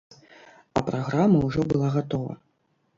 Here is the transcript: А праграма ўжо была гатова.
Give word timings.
А 0.79 0.83
праграма 0.89 1.37
ўжо 1.47 1.69
была 1.71 1.95
гатова. 2.01 2.33